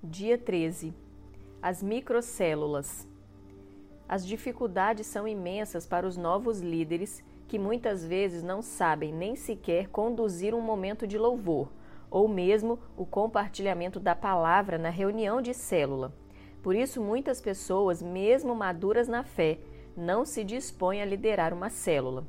[0.00, 0.94] Dia 13.
[1.60, 3.04] As microcélulas.
[4.08, 9.88] As dificuldades são imensas para os novos líderes que muitas vezes não sabem nem sequer
[9.88, 11.72] conduzir um momento de louvor,
[12.08, 16.14] ou mesmo o compartilhamento da palavra na reunião de célula.
[16.62, 19.58] Por isso, muitas pessoas, mesmo maduras na fé,
[19.96, 22.24] não se dispõem a liderar uma célula.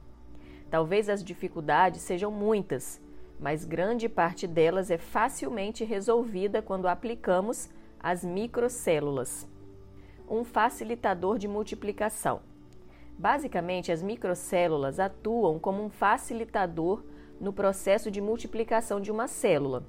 [0.72, 3.00] Talvez as dificuldades sejam muitas,
[3.40, 7.70] mas grande parte delas é facilmente resolvida quando aplicamos
[8.00, 9.48] as microcélulas.
[10.30, 12.42] Um facilitador de multiplicação.
[13.18, 17.04] Basicamente, as microcélulas atuam como um facilitador
[17.40, 19.84] no processo de multiplicação de uma célula.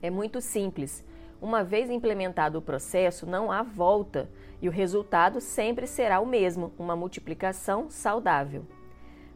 [0.00, 1.04] É muito simples.
[1.40, 4.30] Uma vez implementado o processo, não há volta
[4.60, 8.64] e o resultado sempre será o mesmo, uma multiplicação saudável.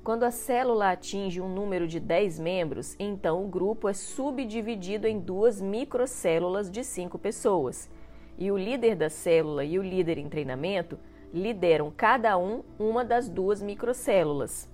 [0.03, 5.21] Quando a célula atinge um número de 10 membros, então o grupo é subdividido em
[5.21, 7.91] duas microcélulas de 5 pessoas.
[8.39, 10.99] E o líder da célula e o líder em treinamento
[11.35, 14.71] lideram cada um uma das duas microcélulas.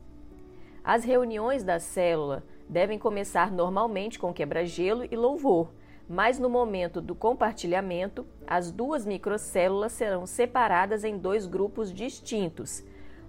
[0.85, 5.73] As reuniões da célula devem começar normalmente com quebra-gelo e louvor,
[6.09, 12.85] mas no momento do compartilhamento, as duas microcélulas serão separadas em dois grupos distintos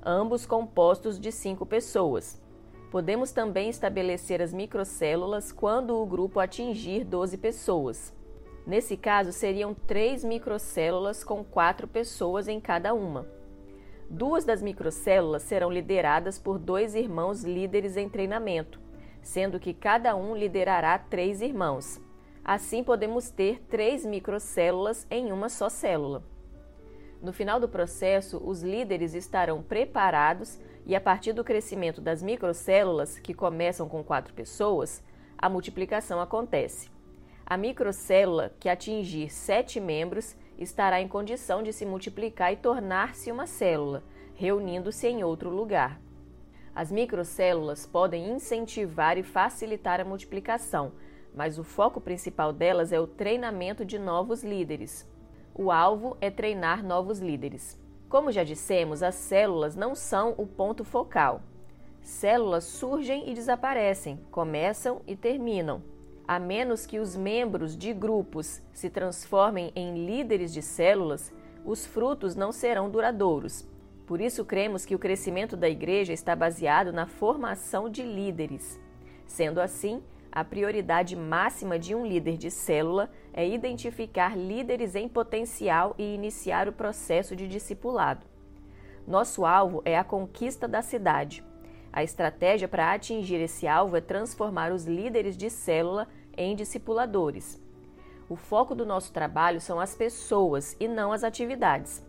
[0.07, 2.41] ambos compostos de cinco pessoas.
[2.89, 8.15] Podemos também estabelecer as microcélulas quando o grupo atingir 12 pessoas.
[8.65, 13.27] Nesse caso, seriam três microcélulas com quatro pessoas em cada uma.
[14.09, 18.79] Duas das microcélulas serão lideradas por dois irmãos líderes em treinamento,
[19.21, 21.99] sendo que cada um liderará três irmãos.
[22.45, 26.23] Assim, podemos ter três microcélulas em uma só célula.
[27.21, 33.17] No final do processo, os líderes estarão preparados e, a partir do crescimento das microcélulas,
[33.19, 35.03] que começam com quatro pessoas,
[35.37, 36.89] a multiplicação acontece.
[37.45, 43.47] A microcélula que atingir sete membros estará em condição de se multiplicar e tornar-se uma
[43.47, 44.03] célula,
[44.35, 45.99] reunindo-se em outro lugar.
[46.75, 50.91] As microcélulas podem incentivar e facilitar a multiplicação,
[51.33, 55.07] mas o foco principal delas é o treinamento de novos líderes.
[55.59, 57.79] O alvo é treinar novos líderes.
[58.07, 61.41] Como já dissemos, as células não são o ponto focal.
[61.99, 65.81] Células surgem e desaparecem, começam e terminam.
[66.27, 71.33] A menos que os membros de grupos se transformem em líderes de células,
[71.65, 73.67] os frutos não serão duradouros.
[74.05, 78.79] Por isso, cremos que o crescimento da igreja está baseado na formação de líderes.
[79.25, 85.95] Sendo assim, a prioridade máxima de um líder de célula é identificar líderes em potencial
[85.97, 88.25] e iniciar o processo de discipulado.
[89.07, 91.43] Nosso alvo é a conquista da cidade.
[91.93, 97.59] A estratégia para atingir esse alvo é transformar os líderes de célula em discipuladores.
[98.29, 102.05] O foco do nosso trabalho são as pessoas e não as atividades.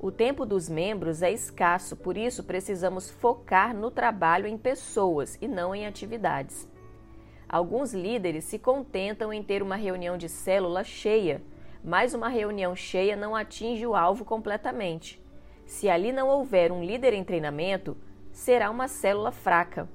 [0.00, 5.46] O tempo dos membros é escasso, por isso precisamos focar no trabalho em pessoas e
[5.46, 6.68] não em atividades.
[7.52, 11.42] Alguns líderes se contentam em ter uma reunião de célula cheia,
[11.84, 15.22] mas uma reunião cheia não atinge o alvo completamente.
[15.66, 17.94] Se ali não houver um líder em treinamento,
[18.30, 19.86] será uma célula fraca.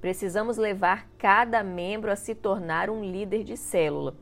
[0.00, 4.14] Precisamos levar cada membro a se tornar um líder de célula.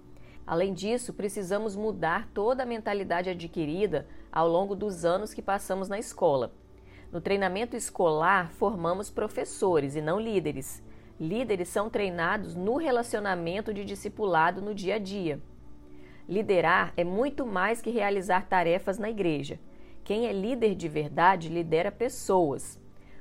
[0.46, 5.98] Além disso, precisamos mudar toda a mentalidade adquirida ao longo dos anos que passamos na
[5.98, 6.54] escola.
[7.12, 10.82] No treinamento escolar, formamos professores e não líderes.
[11.20, 15.38] Líderes são treinados no relacionamento de discipulado no dia a dia.
[16.26, 19.60] Liderar é muito mais que realizar tarefas na igreja.
[20.02, 22.80] Quem é líder de verdade lidera pessoas.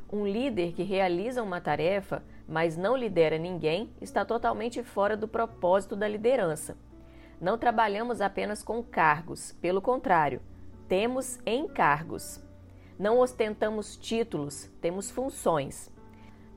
[0.09, 5.93] Um líder que realiza uma tarefa, mas não lidera ninguém, está totalmente fora do propósito
[5.93, 6.77] da liderança.
[7.41, 10.41] Não trabalhamos apenas com cargos, pelo contrário,
[10.87, 12.41] temos encargos.
[12.97, 15.91] Não ostentamos títulos, temos funções.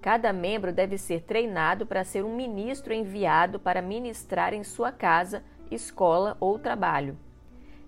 [0.02, 5.44] Cada membro deve ser treinado para ser um ministro enviado para ministrar em sua casa,
[5.70, 7.16] escola ou trabalho.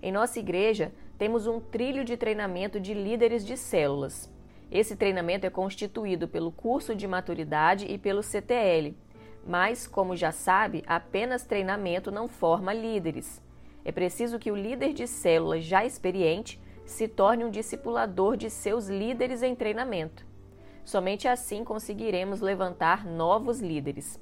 [0.01, 4.31] Em nossa igreja, temos um trilho de treinamento de líderes de células.
[4.71, 8.95] Esse treinamento é constituído pelo curso de maturidade e pelo CTL,
[9.45, 13.43] mas, como já sabe, apenas treinamento não forma líderes.
[13.83, 18.87] É preciso que o líder de célula já experiente se torne um discipulador de seus
[18.87, 20.24] líderes em treinamento.
[20.85, 24.19] Somente assim conseguiremos levantar novos líderes.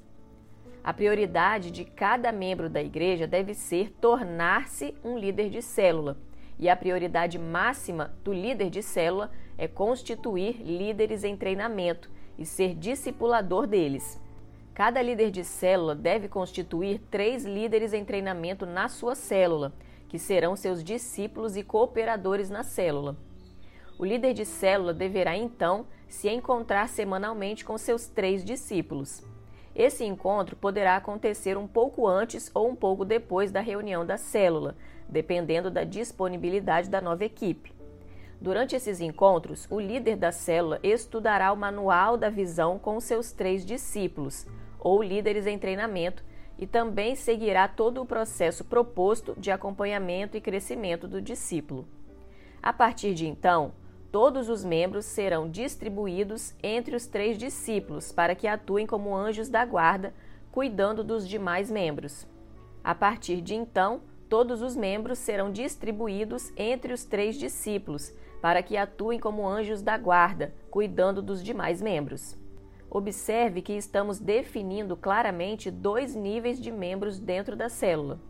[0.82, 6.16] A prioridade de cada membro da igreja deve ser tornar-se um líder de célula,
[6.58, 12.74] e a prioridade máxima do líder de célula é constituir líderes em treinamento e ser
[12.74, 14.18] discipulador deles.
[14.72, 19.72] Cada líder de célula deve constituir três líderes em treinamento na sua célula,
[20.08, 23.16] que serão seus discípulos e cooperadores na célula.
[23.98, 29.22] O líder de célula deverá então se encontrar semanalmente com seus três discípulos.
[29.74, 34.76] Esse encontro poderá acontecer um pouco antes ou um pouco depois da reunião da célula,
[35.08, 37.72] dependendo da disponibilidade da nova equipe.
[38.40, 43.64] Durante esses encontros, o líder da célula estudará o manual da visão com seus três
[43.64, 44.46] discípulos,
[44.78, 46.22] ou líderes em treinamento,
[46.58, 51.86] e também seguirá todo o processo proposto de acompanhamento e crescimento do discípulo.
[52.62, 53.72] A partir de então,
[54.14, 59.64] todos os membros serão distribuídos entre os três discípulos para que atuem como anjos da
[59.64, 60.14] guarda,
[60.52, 62.24] cuidando dos demais membros.
[62.84, 68.76] A partir de então, todos os membros serão distribuídos entre os três discípulos para que
[68.76, 72.36] atuem como anjos da guarda, cuidando dos demais membros.
[72.88, 78.20] Observe que estamos definindo claramente dois níveis de membros dentro da célula.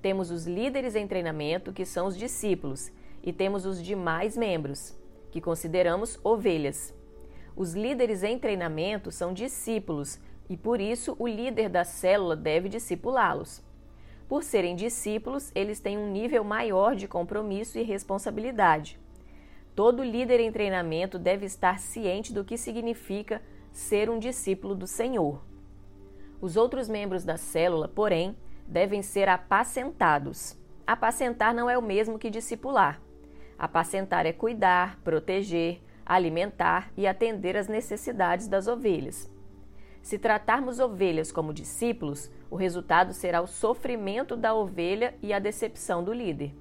[0.00, 2.90] Temos os líderes em treinamento, que são os discípulos,
[3.22, 5.01] e temos os demais membros,
[5.32, 6.94] que consideramos ovelhas.
[7.56, 13.62] Os líderes em treinamento são discípulos e por isso o líder da célula deve discipulá-los.
[14.28, 18.98] Por serem discípulos, eles têm um nível maior de compromisso e responsabilidade.
[19.74, 23.42] Todo líder em treinamento deve estar ciente do que significa
[23.72, 25.42] ser um discípulo do Senhor.
[26.40, 28.36] Os outros membros da célula, porém,
[28.66, 30.56] devem ser apacentados.
[30.86, 33.01] Apacentar não é o mesmo que discipular.
[33.62, 39.30] Apacentar é cuidar, proteger, alimentar e atender às necessidades das ovelhas.
[40.02, 46.02] Se tratarmos ovelhas como discípulos, o resultado será o sofrimento da ovelha e a decepção
[46.02, 46.52] do líder.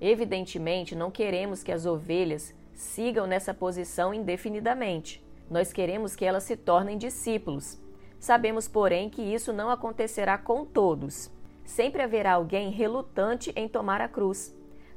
[0.00, 5.24] Evidentemente, não queremos que as ovelhas sigam nessa posição indefinidamente.
[5.48, 7.80] Nós queremos que elas se tornem discípulos.
[8.18, 11.30] Sabemos, porém, que isso não acontecerá com todos.
[11.64, 14.52] Sempre haverá alguém relutante em tomar a cruz.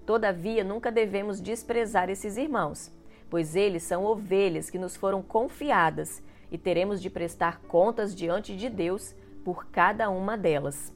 [0.06, 2.92] Todavia, nunca devemos desprezar esses irmãos,
[3.30, 6.22] pois eles são ovelhas que nos foram confiadas
[6.52, 10.94] e teremos de prestar contas diante de Deus por cada uma delas.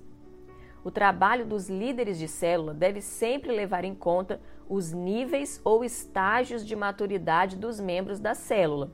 [0.83, 6.65] O trabalho dos líderes de célula deve sempre levar em conta os níveis ou estágios
[6.65, 8.91] de maturidade dos membros da célula.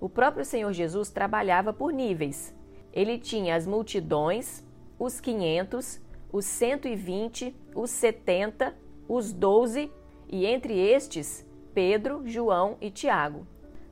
[0.00, 2.54] O próprio Senhor Jesus trabalhava por níveis.
[2.92, 4.64] Ele tinha as multidões,
[4.98, 6.00] os 500,
[6.32, 8.74] os 120, os 70,
[9.08, 9.90] os 12
[10.28, 13.46] e entre estes, Pedro, João e Tiago.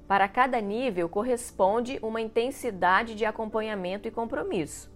[0.06, 4.94] Para cada nível corresponde uma intensidade de acompanhamento e compromisso.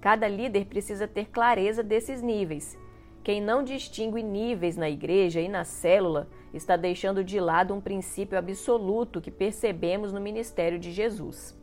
[0.00, 2.76] Cada líder precisa ter clareza desses níveis.
[3.22, 8.36] Quem não distingue níveis na igreja e na célula está deixando de lado um princípio
[8.36, 11.56] absoluto que percebemos no ministério de Jesus.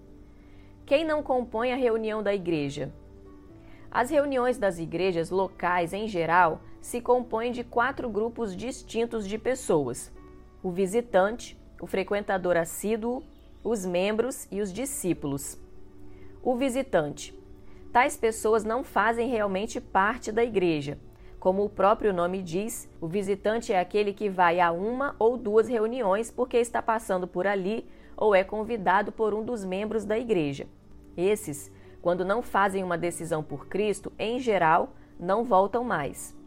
[0.86, 2.92] Quem não compõe a reunião da igreja?
[3.92, 10.12] As reuniões das igrejas locais, em geral, se compõem de quatro grupos distintos de pessoas:
[10.64, 13.24] o visitante, o frequentador assíduo,
[13.64, 15.58] os membros e os discípulos.
[16.42, 17.38] O visitante.
[17.92, 20.98] Tais pessoas não fazem realmente parte da igreja
[21.40, 25.70] como o próprio nome diz, o visitante é aquele que vai a uma ou duas
[25.70, 30.68] reuniões porque está passando por ali ou é convidado por um dos membros da igreja.
[31.16, 31.72] Esses,
[32.02, 36.38] quando não fazem uma decisão por Cristo, em geral, não voltam mais.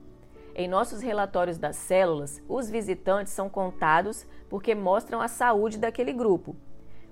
[0.55, 6.57] Em nossos relatórios das células, os visitantes são contados porque mostram a saúde daquele grupo.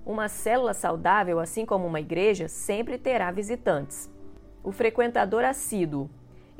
[0.05, 4.09] Uma célula saudável, assim como uma igreja, sempre terá visitantes.
[4.63, 6.09] O frequentador assíduo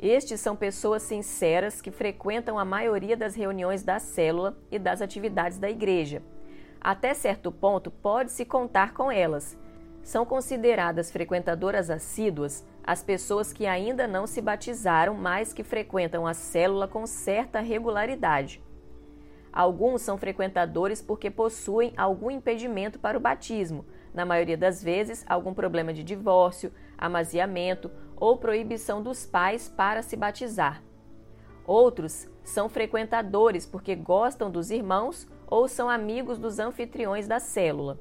[0.02, 5.58] estes são pessoas sinceras que frequentam a maioria das reuniões da célula e das atividades
[5.58, 6.20] da igreja.
[6.80, 9.56] Até certo ponto, pode-se contar com elas.
[10.02, 16.34] São consideradas frequentadoras assíduas as pessoas que ainda não se batizaram, mas que frequentam a
[16.34, 18.62] célula com certa regularidade.
[19.52, 23.84] Alguns são frequentadores porque possuem algum impedimento para o batismo,
[24.14, 30.16] na maioria das vezes, algum problema de divórcio, amaziamento ou proibição dos pais para se
[30.16, 30.82] batizar.
[31.66, 37.98] Outros são frequentadores porque gostam dos irmãos ou são amigos dos anfitriões da célula.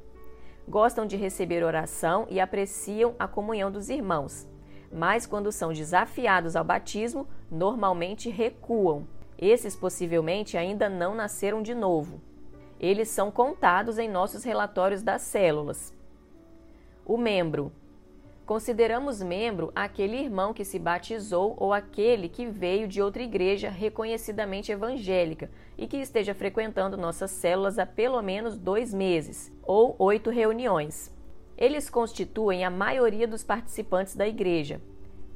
[0.68, 4.48] Gostam de receber oração e apreciam a comunhão dos irmãos,
[4.92, 9.08] mas quando são desafiados ao batismo, normalmente recuam.
[9.38, 12.22] Esses possivelmente ainda não nasceram de novo.
[12.80, 15.94] Eles são contados em nossos relatórios das células.
[17.06, 17.72] O membro
[18.52, 24.74] Consideramos membro aquele irmão que se batizou ou aquele que veio de outra igreja reconhecidamente
[24.74, 31.16] evangélica e que esteja frequentando nossas células há pelo menos dois meses ou oito reuniões.
[31.62, 34.82] Eles constituem a maioria dos participantes da igreja.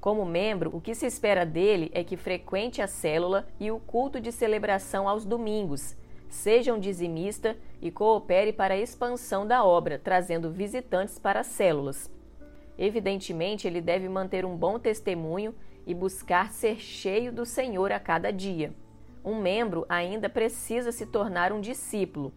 [0.01, 4.19] Como membro, o que se espera dele é que frequente a célula e o culto
[4.19, 5.95] de celebração aos domingos,
[6.27, 12.09] seja um dizimista e coopere para a expansão da obra, trazendo visitantes para as células.
[12.75, 15.53] Evidentemente, ele deve manter um bom testemunho
[15.85, 18.73] e buscar ser cheio do Senhor a cada dia.
[19.23, 22.33] Um membro ainda precisa se tornar um discípulo.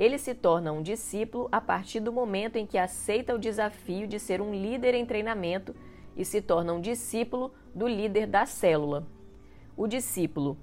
[0.00, 4.18] Ele se torna um discípulo a partir do momento em que aceita o desafio de
[4.18, 5.76] ser um líder em treinamento
[6.16, 9.06] e se torna um discípulo do líder da célula.
[9.76, 10.56] O discípulo.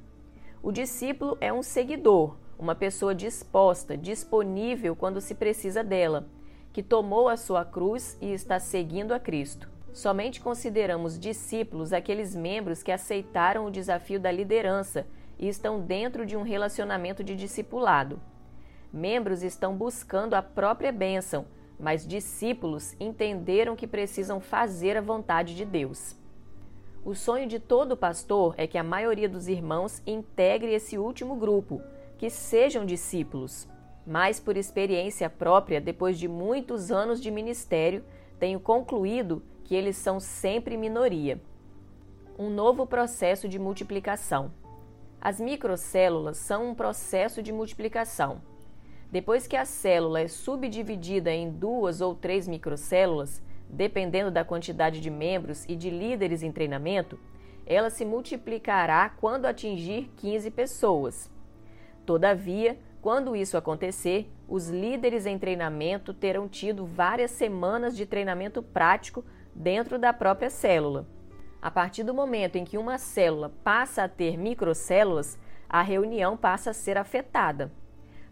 [0.64, 6.28] O discípulo é um seguidor, uma pessoa disposta, disponível quando se precisa dela,
[6.74, 9.70] que tomou a sua cruz e está seguindo a Cristo.
[9.94, 15.06] Somente consideramos discípulos aqueles membros que aceitaram o desafio da liderança
[15.38, 18.20] e estão dentro de um relacionamento de discipulado.
[18.92, 21.46] Membros estão buscando a própria bênção,
[21.80, 26.16] mas discípulos entenderam que precisam fazer a vontade de Deus.
[27.06, 31.82] O sonho de todo pastor é que a maioria dos irmãos integre esse último grupo,
[32.18, 33.68] que sejam discípulos.
[34.06, 38.04] Mas, por experiência própria, depois de muitos anos de ministério,
[38.40, 41.40] tenho concluído que eles são sempre minoria.
[42.40, 44.52] Um novo processo de multiplicação.
[45.20, 48.42] As microcélulas são um processo de multiplicação.
[49.12, 55.10] Depois que a célula é subdividida em duas ou três microcélulas, dependendo da quantidade de
[55.10, 57.18] membros e de líderes em treinamento,
[57.66, 61.32] ela se multiplicará quando atingir 15 pessoas.
[62.06, 69.24] Todavia, quando isso acontecer, os líderes em treinamento terão tido várias semanas de treinamento prático
[69.54, 71.08] dentro da própria célula.
[71.62, 76.72] A partir do momento em que uma célula passa a ter microcélulas, a reunião passa
[76.72, 77.72] a ser afetada.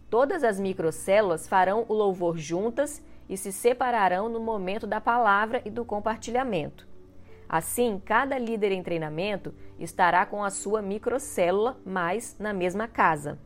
[0.08, 5.70] Todas as microcélulas farão o louvor juntas e se separarão no momento da palavra e
[5.70, 6.86] do compartilhamento.
[7.48, 13.38] Assim, cada líder em treinamento estará com a sua microcélula, mas na mesma casa.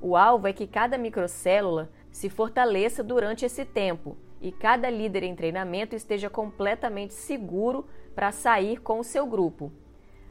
[0.00, 5.34] O alvo é que cada microcélula se fortaleça durante esse tempo e cada líder em
[5.34, 9.72] treinamento esteja completamente seguro para sair com o seu grupo.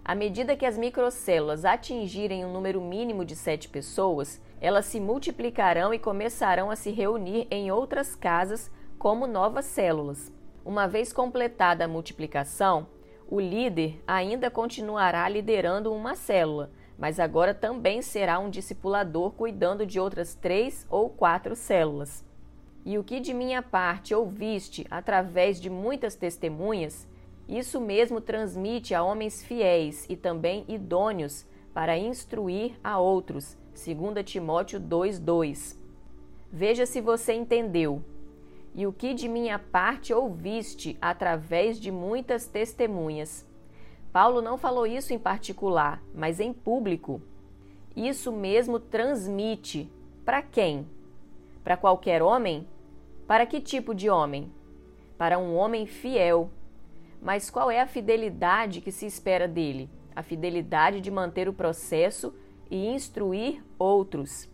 [0.04, 5.94] À medida que as microcélulas atingirem um número mínimo de sete pessoas, elas se multiplicarão
[5.94, 10.32] e começarão a se reunir em outras casas como novas células.
[10.64, 12.88] Uma vez completada a multiplicação,
[13.28, 20.00] o líder ainda continuará liderando uma célula, mas agora também será um discipulador cuidando de
[20.00, 22.24] outras três ou quatro células.
[22.86, 27.08] E o que de minha parte ouviste através de muitas testemunhas,
[27.48, 34.80] isso mesmo transmite a homens fiéis e também idôneos para instruir a outros 2 Timóteo
[34.80, 35.78] 2:2.
[36.50, 38.02] Veja se você entendeu.
[38.74, 43.46] E o que de minha parte ouviste através de muitas testemunhas.
[44.14, 47.22] Paulo não falou isso em particular, mas em público.
[47.96, 49.92] Isso mesmo transmite
[50.24, 50.88] para quem?
[51.62, 52.66] Para qualquer homem?
[53.28, 54.50] Para que tipo de homem?
[55.18, 56.50] Para um homem fiel.
[57.22, 59.90] Mas qual é a fidelidade que se espera dele?
[60.16, 62.34] A fidelidade de manter o processo
[62.70, 64.50] e instruir outros.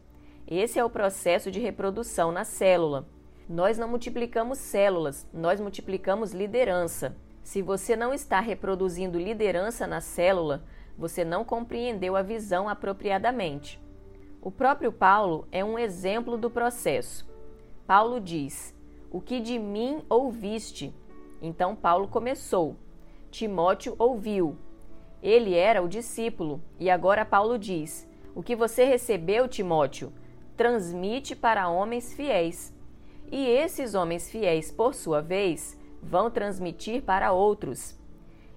[0.47, 3.07] Esse é o processo de reprodução na célula.
[3.47, 7.15] Nós não multiplicamos células, nós multiplicamos liderança.
[7.43, 10.63] Se você não está reproduzindo liderança na célula,
[10.97, 13.79] você não compreendeu a visão apropriadamente.
[14.41, 17.27] O próprio Paulo é um exemplo do processo.
[17.85, 18.75] Paulo diz:
[19.11, 20.93] O que de mim ouviste?
[21.41, 22.75] Então Paulo começou.
[23.29, 24.57] Timóteo ouviu.
[25.21, 30.11] Ele era o discípulo, e agora Paulo diz: O que você recebeu, Timóteo,
[30.57, 32.73] transmite para homens fiéis.
[33.31, 37.97] E esses homens fiéis, por sua vez, vão transmitir para outros.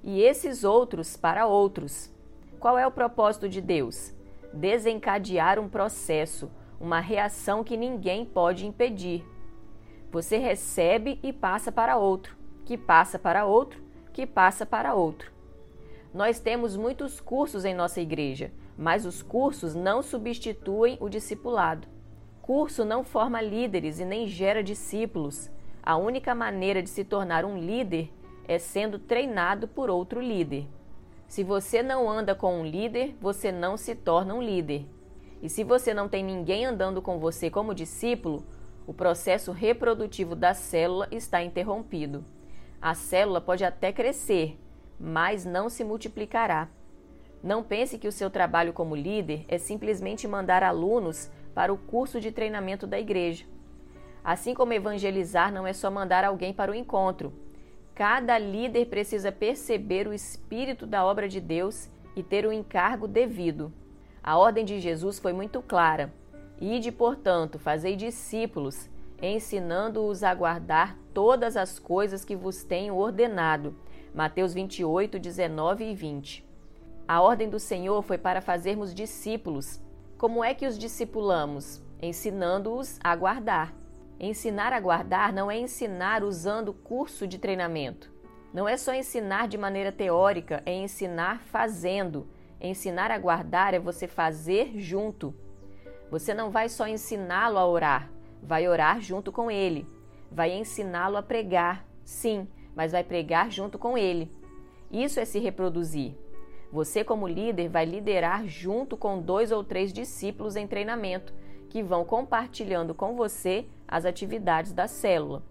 [0.02, 2.10] E esses outros para outros.
[2.58, 4.12] Qual é o propósito de Deus?
[4.52, 9.24] Desencadear um processo, uma reação que ninguém pode impedir.
[10.10, 15.33] Você recebe e passa para outro, que passa para outro, que passa para outro.
[16.14, 21.88] Nós temos muitos cursos em nossa igreja, mas os cursos não substituem o discipulado.
[22.40, 25.50] Curso não forma líderes e nem gera discípulos.
[25.82, 28.12] A única maneira de se tornar um líder
[28.46, 30.68] é sendo treinado por outro líder.
[31.26, 34.86] Se você não anda com um líder, você não se torna um líder.
[35.42, 38.46] E se você não tem ninguém andando com você como discípulo,
[38.86, 42.24] o processo reprodutivo da célula está interrompido.
[42.80, 44.56] A célula pode até crescer,
[44.98, 46.68] mas não se multiplicará.
[47.42, 52.20] Não pense que o seu trabalho como líder é simplesmente mandar alunos para o curso
[52.20, 53.44] de treinamento da igreja.
[54.24, 57.32] Assim como evangelizar não é só mandar alguém para o encontro.
[57.94, 63.72] Cada líder precisa perceber o espírito da obra de Deus e ter o encargo devido.
[64.22, 66.12] A ordem de Jesus foi muito clara:
[66.58, 68.88] Ide, portanto, fazei discípulos,
[69.20, 73.76] ensinando-os a guardar todas as coisas que vos tenho ordenado.
[74.14, 76.48] Mateus 28, 19 e 20.
[77.08, 79.82] A ordem do Senhor foi para fazermos discípulos.
[80.16, 81.82] Como é que os discipulamos?
[82.00, 83.74] Ensinando-os a guardar.
[84.20, 88.08] Ensinar a guardar não é ensinar usando curso de treinamento.
[88.52, 92.28] Não é só ensinar de maneira teórica, é ensinar fazendo.
[92.60, 95.34] Ensinar a guardar é você fazer junto.
[96.08, 98.08] Você não vai só ensiná-lo a orar,
[98.40, 99.88] vai orar junto com ele.
[100.30, 104.30] Vai ensiná-lo a pregar, sim, mas vai pregar junto com ele.
[104.90, 106.14] Isso é se reproduzir.
[106.72, 111.32] Você, como líder, vai liderar junto com dois ou três discípulos em treinamento,
[111.68, 115.42] que vão compartilhando com você as atividades da célula.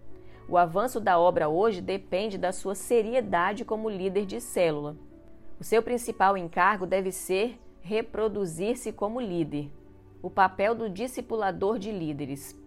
[0.48, 4.98] O avanço da obra hoje depende da sua seriedade como líder de célula.
[5.60, 9.72] O seu principal encargo deve ser reproduzir-se como líder.
[10.22, 12.58] O papel do discipulador de líderes.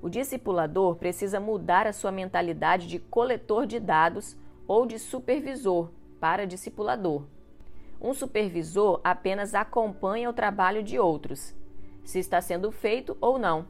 [0.00, 4.36] O discipulador precisa mudar a sua mentalidade de coletor de dados
[4.66, 5.90] ou de supervisor
[6.20, 7.24] para discipulador.
[8.00, 11.52] Um supervisor apenas acompanha o trabalho de outros,
[12.04, 13.66] se está sendo feito ou não.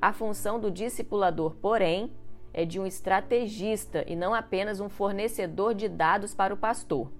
[0.00, 2.10] A função do discipulador, porém,
[2.52, 7.12] é de um estrategista e não apenas um fornecedor de dados para o pastor.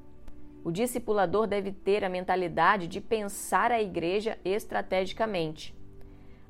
[0.64, 5.74] O discipulador deve ter a mentalidade de pensar a igreja estrategicamente.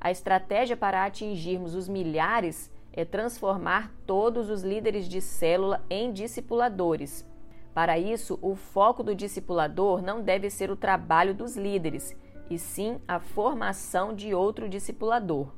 [0.00, 7.28] A estratégia para atingirmos os milhares é transformar todos os líderes de célula em discipuladores.
[7.74, 12.16] Para isso, o foco do discipulador não deve ser o trabalho dos líderes,
[12.48, 15.48] e sim a formação de outro discipulador.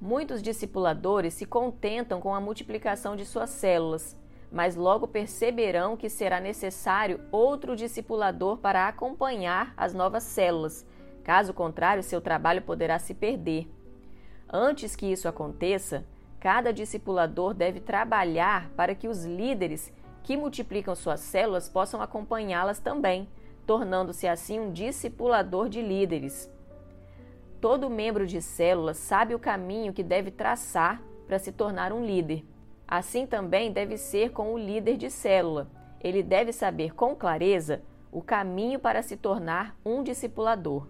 [0.00, 4.16] Muitos discipuladores se contentam com a multiplicação de suas células,
[4.52, 10.86] mas logo perceberão que será necessário outro discipulador para acompanhar as novas células.
[11.24, 13.68] Caso contrário, seu trabalho poderá se perder.
[14.50, 16.04] Antes que isso aconteça,
[16.40, 23.28] cada discipulador deve trabalhar para que os líderes que multiplicam suas células possam acompanhá-las também,
[23.66, 26.50] tornando-se assim um discipulador de líderes.
[27.60, 32.44] Todo membro de célula sabe o caminho que deve traçar para se tornar um líder.
[32.86, 35.68] Assim também deve ser com o líder de célula.
[36.00, 40.86] Ele deve saber com clareza o caminho para se tornar um discipulador.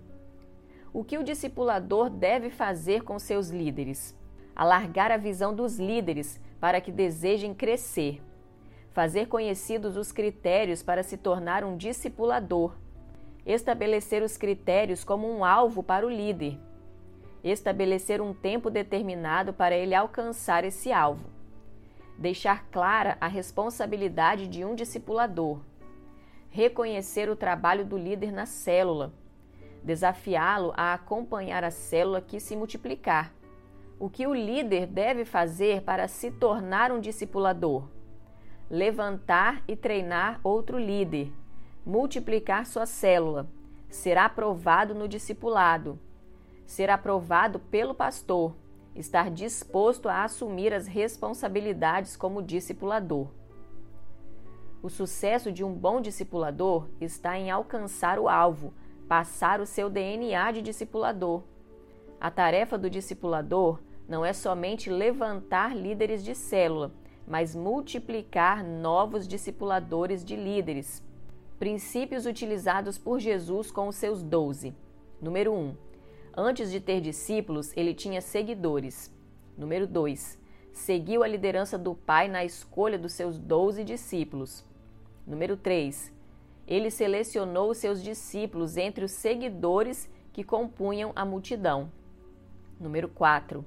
[0.99, 4.17] O que o discipulador deve fazer com seus líderes?
[4.53, 8.21] Alargar a visão dos líderes para que desejem crescer.
[8.91, 12.75] Fazer conhecidos os critérios para se tornar um discipulador.
[13.47, 16.59] Estabelecer os critérios como um alvo para o líder,
[17.45, 21.31] estabelecer um tempo determinado para ele alcançar esse alvo,
[22.19, 25.61] deixar clara a responsabilidade de um discipulador,
[26.51, 29.13] reconhecer o trabalho do líder na célula,
[29.89, 33.33] desafiá-lo a acompanhar a célula que se multiplicar.
[33.99, 37.89] O que o líder deve fazer para se tornar um discipulador?
[38.71, 41.33] Levantar e treinar outro líder
[41.89, 43.49] multiplicar sua célula,
[43.89, 45.99] será aprovado no discipulado,
[46.67, 48.55] ser aprovado pelo pastor,
[48.95, 53.29] estar disposto a assumir as responsabilidades como discipulador.
[54.83, 58.75] O sucesso de um bom discipulador está em alcançar o alvo,
[59.09, 61.43] passar o seu DNA de discipulador.
[62.21, 66.93] A tarefa do discipulador não é somente levantar líderes de célula,
[67.27, 71.03] mas multiplicar novos discipuladores de líderes.
[71.59, 74.75] Princípios utilizados por Jesus com os seus doze.
[75.21, 75.57] Número 1.
[75.57, 75.77] Um,
[76.37, 79.13] antes de ter discípulos, ele tinha seguidores.
[79.57, 80.39] Número 2.
[80.73, 84.65] Seguiu a liderança do Pai na escolha dos seus doze discípulos.
[85.27, 86.13] Número 3.
[86.69, 91.91] Ele selecionou seus discípulos entre os seguidores que compunham a multidão.
[92.79, 93.65] Número 4.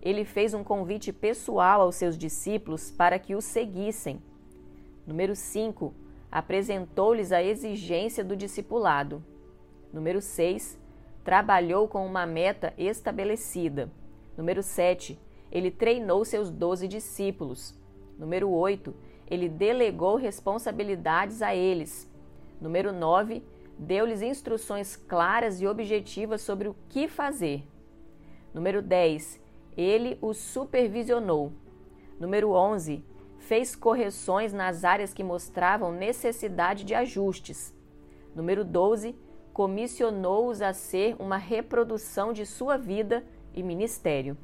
[0.00, 4.22] Ele fez um convite pessoal aos seus discípulos para que o seguissem.
[5.04, 5.92] Número 5
[6.30, 9.24] apresentou-lhes a exigência do discipulado.
[9.92, 10.78] Número 6.
[11.24, 13.90] Trabalhou com uma meta estabelecida.
[14.36, 15.18] Número 7.
[15.50, 17.74] Ele treinou seus doze discípulos.
[18.16, 18.94] Número 8.
[19.28, 22.08] Ele delegou responsabilidades a eles.
[22.60, 23.42] Número 9.
[23.78, 27.62] Deu-lhes instruções claras e objetivas sobre o que fazer.
[28.54, 29.40] Número 10.
[29.76, 31.52] Ele os supervisionou.
[32.18, 33.04] Número 11
[33.38, 37.74] fez correções nas áreas que mostravam necessidade de ajustes.
[38.34, 39.14] Número 12,
[39.52, 44.36] comissionou-os a ser uma reprodução de sua vida e ministério.